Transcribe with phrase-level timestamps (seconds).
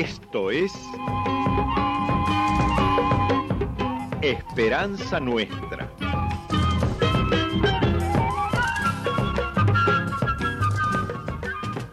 [0.00, 0.72] Esto es
[4.22, 5.92] Esperanza Nuestra.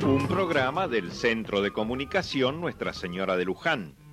[0.05, 4.06] Un programa del Centro de Comunicación Nuestra Señora de Luján.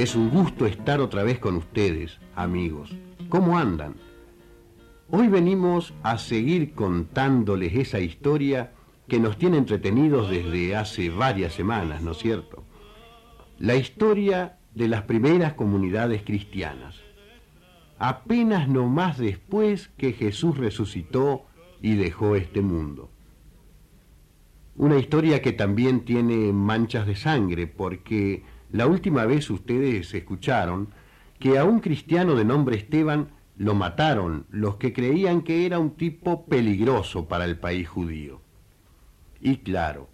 [0.00, 2.90] Es un gusto estar otra vez con ustedes, amigos.
[3.28, 3.96] ¿Cómo andan?
[5.10, 8.72] Hoy venimos a seguir contándoles esa historia
[9.08, 12.64] que nos tiene entretenidos desde hace varias semanas, ¿no es cierto?
[13.58, 16.96] La historia de las primeras comunidades cristianas.
[17.98, 21.44] Apenas no más después que Jesús resucitó
[21.82, 23.10] y dejó este mundo.
[24.76, 30.88] Una historia que también tiene manchas de sangre porque la última vez ustedes escucharon
[31.38, 35.90] que a un cristiano de nombre Esteban lo mataron los que creían que era un
[35.90, 38.40] tipo peligroso para el país judío.
[39.40, 40.08] Y claro,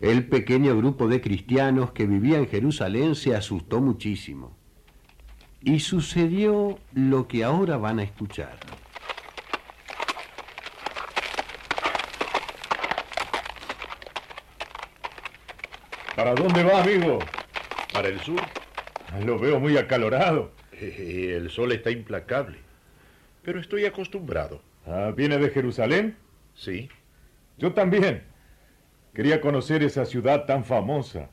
[0.00, 4.56] el pequeño grupo de cristianos que vivía en Jerusalén se asustó muchísimo.
[5.62, 8.58] Y sucedió lo que ahora van a escuchar.
[16.16, 17.18] ¿Para dónde va, amigo?
[18.00, 18.40] Para el sur.
[19.26, 20.52] Lo veo muy acalorado.
[20.72, 22.56] El sol está implacable.
[23.42, 24.62] Pero estoy acostumbrado.
[24.86, 26.16] Ah, ¿Viene de Jerusalén?
[26.54, 26.88] Sí.
[27.58, 28.22] Yo también.
[29.12, 31.28] Quería conocer esa ciudad tan famosa.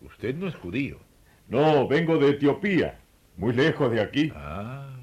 [0.00, 0.98] Usted no es judío.
[1.46, 2.98] No, vengo de Etiopía,
[3.36, 4.32] muy lejos de aquí.
[4.34, 4.96] Ah.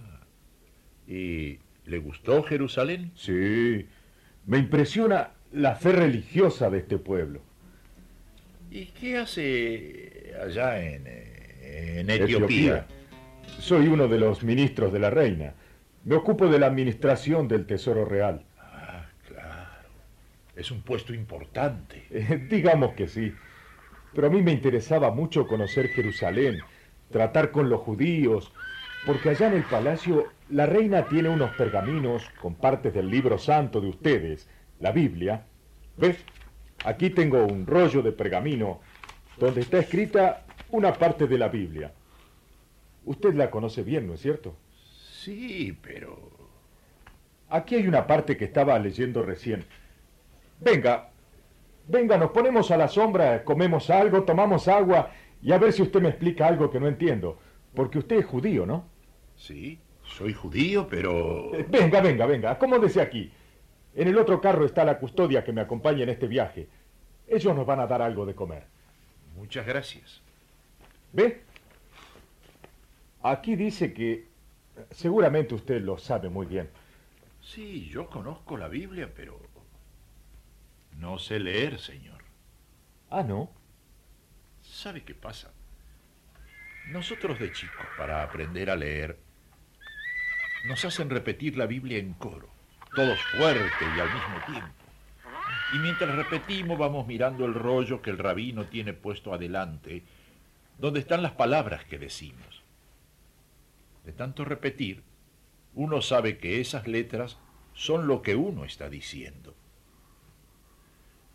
[1.07, 3.11] ¿Y le gustó Jerusalén?
[3.13, 3.87] Sí.
[4.47, 7.41] Me impresiona la fe religiosa de este pueblo.
[8.73, 12.87] ¿Y qué hace allá en, eh, Etiopía?
[13.59, 15.53] Soy uno de los ministros de la reina.
[16.05, 18.43] Me ocupo de la administración del Tesoro Real.
[18.59, 19.89] Ah, claro.
[20.55, 22.01] Es un puesto importante.
[22.11, 23.31] Eh, digamos que sí.
[24.15, 26.57] Pero a mí me interesaba mucho conocer Jerusalén,
[27.11, 28.51] tratar con los judíos,
[29.05, 33.79] porque allá en el palacio la reina tiene unos pergaminos con partes del libro santo
[33.81, 35.45] de ustedes, la Biblia.
[35.95, 36.17] ¿Ves?
[36.83, 38.81] Aquí tengo un rollo de pergamino
[39.37, 41.93] donde está escrita una parte de la Biblia.
[43.05, 44.55] Usted la conoce bien, ¿no es cierto?
[45.21, 46.31] Sí, pero...
[47.49, 49.63] Aquí hay una parte que estaba leyendo recién.
[50.59, 51.09] Venga,
[51.87, 55.11] venga, nos ponemos a la sombra, comemos algo, tomamos agua
[55.41, 57.37] y a ver si usted me explica algo que no entiendo.
[57.75, 58.85] Porque usted es judío, ¿no?
[59.35, 61.51] Sí, soy judío, pero...
[61.69, 63.31] Venga, venga, venga, acomódese aquí.
[63.95, 66.67] En el otro carro está la custodia que me acompaña en este viaje.
[67.27, 68.65] Ellos nos van a dar algo de comer.
[69.35, 70.21] Muchas gracias.
[71.11, 71.43] ¿Ve?
[73.21, 74.27] Aquí dice que
[74.91, 76.69] seguramente usted lo sabe muy bien.
[77.41, 79.39] Sí, yo conozco la Biblia, pero
[80.97, 82.23] no sé leer, señor.
[83.09, 83.49] Ah, ¿no?
[84.61, 85.51] ¿Sabe qué pasa?
[86.87, 89.17] Nosotros de chicos, para aprender a leer,
[90.65, 92.49] nos hacen repetir la Biblia en coro,
[92.95, 94.83] todos fuertes y al mismo tiempo.
[95.73, 100.03] Y mientras repetimos vamos mirando el rollo que el rabino tiene puesto adelante,
[100.77, 102.63] donde están las palabras que decimos.
[104.05, 105.01] De tanto repetir,
[105.75, 107.37] uno sabe que esas letras
[107.73, 109.55] son lo que uno está diciendo.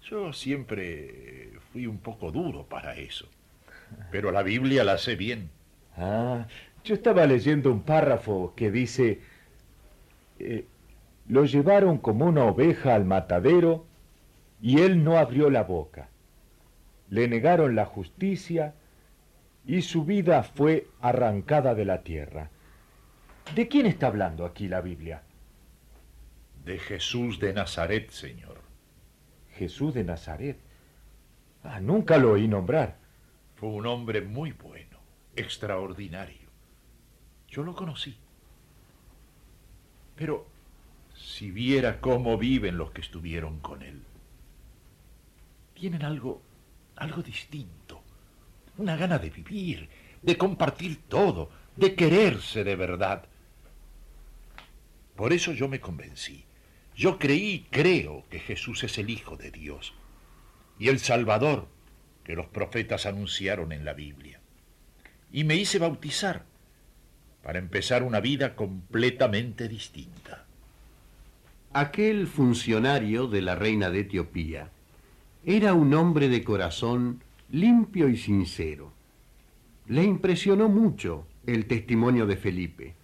[0.03, 3.29] Yo siempre fui un poco duro para eso,
[4.11, 5.51] pero la Biblia la sé bien.
[5.97, 6.47] Ah,
[6.85, 9.21] yo estaba leyendo un párrafo que dice,
[10.39, 10.65] eh,
[11.29, 13.87] lo llevaron como una oveja al matadero
[14.61, 16.09] y él no abrió la boca.
[17.11, 18.75] Le negaron la justicia
[19.67, 22.51] y su vida fue arrancada de la tierra.
[23.55, 25.23] ¿De quién está hablando aquí la Biblia?
[26.65, 28.59] De Jesús de Nazaret, Señor.
[29.53, 30.59] Jesús de Nazaret.
[31.63, 32.97] Ah, nunca lo oí nombrar.
[33.57, 34.99] Fue un hombre muy bueno,
[35.37, 36.49] extraordinario.
[37.49, 38.17] Yo lo conocí.
[40.15, 40.47] Pero
[41.19, 44.03] si viera cómo viven los que estuvieron con él.
[45.75, 46.43] Tienen algo,
[46.97, 48.03] algo distinto.
[48.77, 49.89] Una gana de vivir,
[50.23, 53.25] de compartir todo, de quererse de verdad.
[55.17, 56.45] Por eso yo me convencí.
[56.95, 59.95] Yo creí y creo que Jesús es el Hijo de Dios
[60.79, 61.69] y el Salvador
[62.25, 64.41] que los profetas anunciaron en la Biblia.
[65.33, 66.45] Y me hice bautizar
[67.43, 70.48] para empezar una vida completamente distinta.
[71.75, 74.71] Aquel funcionario de la reina de Etiopía
[75.45, 78.91] era un hombre de corazón limpio y sincero.
[79.87, 82.95] Le impresionó mucho el testimonio de Felipe,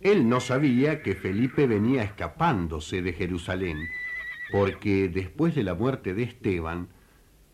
[0.00, 3.88] Él no sabía que Felipe venía escapándose de Jerusalén,
[4.50, 6.88] porque después de la muerte de Esteban,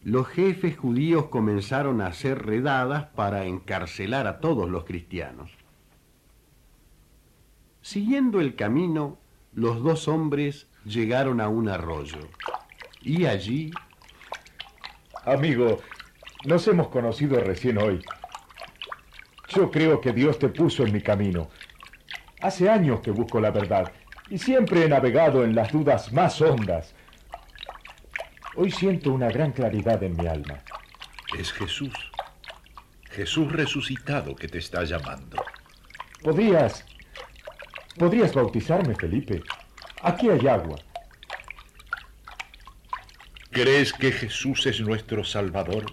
[0.02, 5.50] los jefes judíos comenzaron a hacer redadas para encarcelar a todos los cristianos.
[7.82, 9.18] Siguiendo el camino,
[9.52, 12.20] los dos hombres llegaron a un arroyo
[13.02, 13.70] y allí...
[15.24, 15.80] Amigo,
[16.44, 18.02] nos hemos conocido recién hoy.
[19.48, 21.50] Yo creo que Dios te puso en mi camino.
[22.40, 23.92] Hace años que busco la verdad
[24.30, 26.94] y siempre he navegado en las dudas más hondas.
[28.54, 30.58] Hoy siento una gran claridad en mi alma.
[31.38, 31.94] Es Jesús.
[33.10, 35.42] Jesús resucitado que te está llamando.
[36.22, 36.84] ¿Podrías...
[37.98, 39.42] ¿Podrías bautizarme, Felipe?
[40.02, 40.78] Aquí hay agua.
[43.50, 45.86] ¿Crees que Jesús es nuestro Salvador?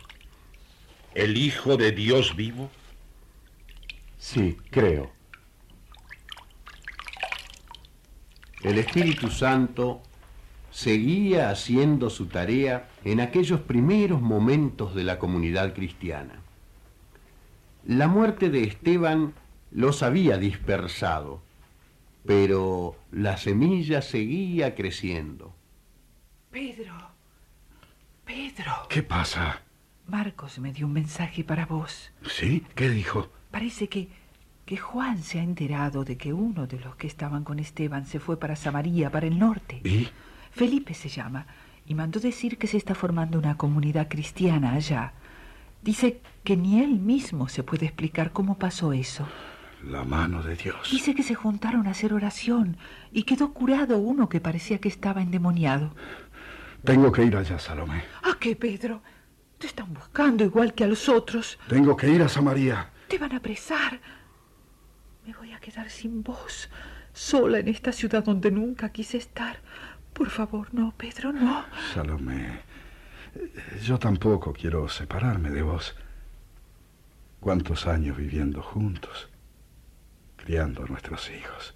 [1.15, 2.69] ¿El Hijo de Dios vivo?
[4.19, 5.11] Sí, creo.
[8.61, 10.03] El Espíritu Santo
[10.69, 16.41] seguía haciendo su tarea en aquellos primeros momentos de la comunidad cristiana.
[17.87, 19.33] La muerte de Esteban
[19.71, 21.41] los había dispersado,
[22.25, 25.55] pero la semilla seguía creciendo.
[26.51, 26.95] Pedro,
[28.25, 28.87] Pedro.
[28.89, 29.61] ¿Qué pasa?
[30.07, 32.11] Marcos me dio un mensaje para vos.
[32.27, 32.63] ¿Sí?
[32.75, 33.29] ¿Qué dijo?
[33.51, 34.07] Parece que,
[34.65, 38.19] que Juan se ha enterado de que uno de los que estaban con Esteban se
[38.19, 39.81] fue para Samaria, para el norte.
[39.83, 40.07] ¿Y?
[40.51, 41.47] Felipe se llama,
[41.85, 45.13] y mandó decir que se está formando una comunidad cristiana allá.
[45.81, 49.27] Dice que ni él mismo se puede explicar cómo pasó eso.
[49.83, 50.89] La mano de Dios.
[50.91, 52.77] Dice que se juntaron a hacer oración
[53.11, 55.93] y quedó curado uno que parecía que estaba endemoniado.
[56.83, 58.03] Tengo que ir allá, Salomé.
[58.23, 59.01] ¿A qué, Pedro?
[59.57, 61.59] Te están buscando igual que a los otros.
[61.67, 62.89] Tengo que ir a Samaria.
[63.07, 63.99] Te van a apresar.
[65.25, 66.69] Me voy a quedar sin vos,
[67.13, 69.59] sola en esta ciudad donde nunca quise estar.
[70.13, 71.65] Por favor, no, Pedro, no.
[71.93, 72.59] Salomé,
[73.83, 75.95] yo tampoco quiero separarme de vos.
[77.39, 79.29] ¿Cuántos años viviendo juntos?
[80.53, 81.73] A nuestros hijos.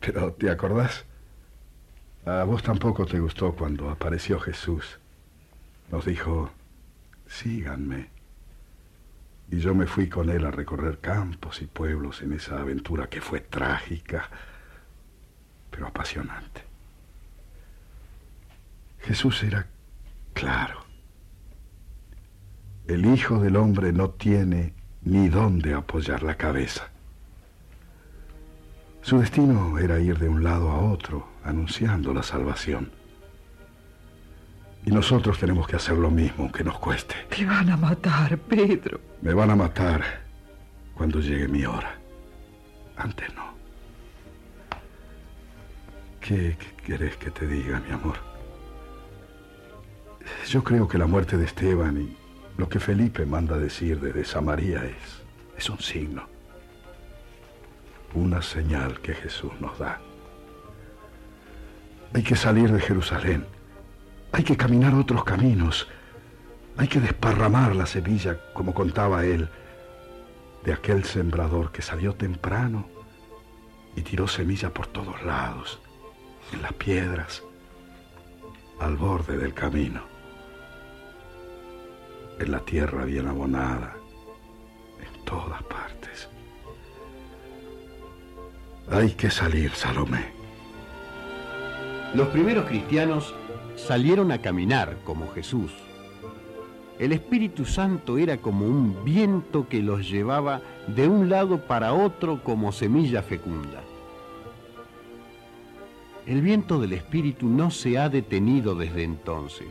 [0.00, 1.06] Pero, ¿te acordás?
[2.26, 5.00] A vos tampoco te gustó cuando apareció Jesús.
[5.90, 6.50] Nos dijo,
[7.26, 8.10] síganme.
[9.50, 13.20] Y yo me fui con él a recorrer campos y pueblos en esa aventura que
[13.20, 14.28] fue trágica,
[15.70, 16.62] pero apasionante.
[19.00, 19.66] Jesús era
[20.34, 20.84] claro.
[22.86, 26.88] El Hijo del Hombre no tiene ni dónde apoyar la cabeza.
[29.02, 32.92] Su destino era ir de un lado a otro, anunciando la salvación.
[34.84, 37.14] Y nosotros tenemos que hacer lo mismo, aunque nos cueste.
[37.28, 39.00] Te van a matar, Pedro.
[39.20, 40.02] Me van a matar
[40.94, 41.96] cuando llegue mi hora.
[42.96, 43.52] Antes no.
[46.20, 48.16] ¿Qué, qué querés que te diga, mi amor?
[50.48, 52.21] Yo creo que la muerte de Esteban y
[52.56, 55.22] lo que Felipe manda decir desde Samaria es,
[55.56, 56.28] es un signo,
[58.14, 60.00] una señal que Jesús nos da.
[62.14, 63.46] Hay que salir de Jerusalén,
[64.32, 65.88] hay que caminar otros caminos,
[66.76, 69.48] hay que desparramar la semilla, como contaba él,
[70.64, 72.86] de aquel sembrador que salió temprano
[73.96, 75.80] y tiró semilla por todos lados,
[76.52, 77.42] en las piedras,
[78.78, 80.11] al borde del camino
[82.42, 83.94] en la tierra bien abonada,
[85.00, 86.28] en todas partes.
[88.90, 90.26] Hay que salir, Salomé.
[92.14, 93.34] Los primeros cristianos
[93.76, 95.72] salieron a caminar como Jesús.
[96.98, 102.42] El Espíritu Santo era como un viento que los llevaba de un lado para otro
[102.44, 103.82] como semilla fecunda.
[106.26, 109.68] El viento del Espíritu no se ha detenido desde entonces.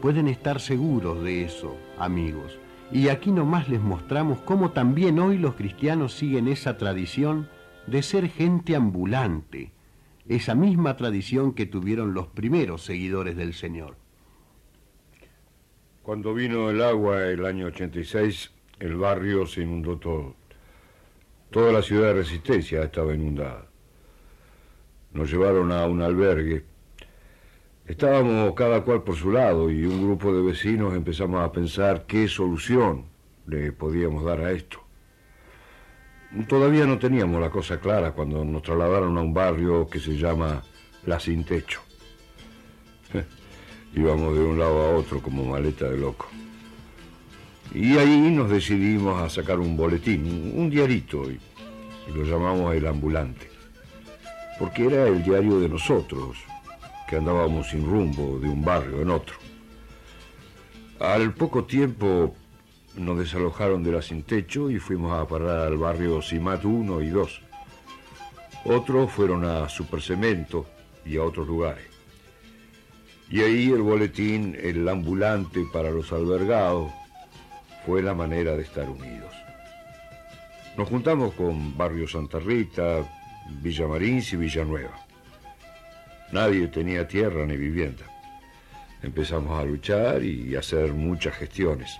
[0.00, 2.58] Pueden estar seguros de eso, amigos.
[2.90, 7.48] Y aquí nomás les mostramos cómo también hoy los cristianos siguen esa tradición
[7.86, 9.72] de ser gente ambulante,
[10.26, 13.96] esa misma tradición que tuvieron los primeros seguidores del Señor.
[16.02, 20.34] Cuando vino el agua el año 86, el barrio se inundó todo.
[21.50, 23.66] Toda la ciudad de Resistencia estaba inundada.
[25.12, 26.69] Nos llevaron a un albergue
[27.90, 32.28] Estábamos cada cual por su lado y un grupo de vecinos empezamos a pensar qué
[32.28, 33.06] solución
[33.48, 34.78] le podíamos dar a esto.
[36.46, 40.62] Todavía no teníamos la cosa clara cuando nos trasladaron a un barrio que se llama
[41.04, 41.80] La Sin Techo.
[43.92, 46.28] Íbamos de un lado a otro como maleta de loco.
[47.74, 51.40] Y ahí nos decidimos a sacar un boletín, un diarito, y,
[52.08, 53.50] y lo llamamos El Ambulante,
[54.60, 56.36] porque era el diario de nosotros,
[57.10, 59.34] que andábamos sin rumbo de un barrio en otro.
[61.00, 62.36] Al poco tiempo
[62.94, 67.08] nos desalojaron de la sin techo y fuimos a parar al barrio Simat 1 y
[67.08, 67.42] 2.
[68.66, 70.66] Otros fueron a Supercemento
[71.04, 71.86] y a otros lugares.
[73.28, 76.92] Y ahí el boletín, el ambulante para los albergados,
[77.84, 79.34] fue la manera de estar unidos.
[80.76, 83.04] Nos juntamos con Barrio Santa Rita,
[83.60, 85.09] Villa Marins y Villanueva.
[86.32, 88.04] Nadie tenía tierra ni vivienda.
[89.02, 91.90] Empezamos a luchar y a hacer muchas gestiones.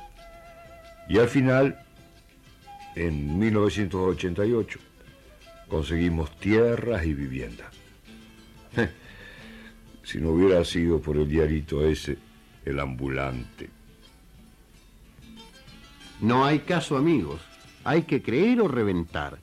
[1.08, 1.78] Y al final,
[2.94, 4.78] en 1988,
[5.68, 7.70] conseguimos tierras y vivienda.
[10.02, 12.18] si no hubiera sido por el diarito ese,
[12.64, 13.70] el ambulante.
[16.20, 17.40] No hay caso, amigos.
[17.84, 19.38] Hay que creer o reventar,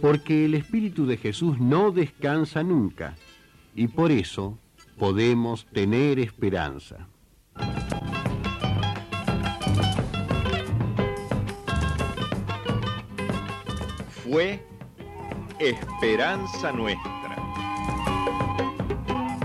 [0.00, 3.14] porque el Espíritu de Jesús no descansa nunca,
[3.76, 4.58] y por eso
[4.98, 7.06] podemos tener esperanza.
[14.24, 14.66] Fue
[15.60, 17.36] Esperanza Nuestra,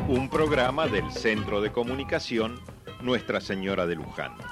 [0.07, 2.59] un programa del Centro de Comunicación
[3.01, 4.50] Nuestra Señora de Luján.